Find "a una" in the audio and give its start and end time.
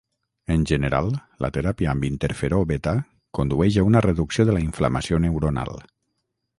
3.83-4.05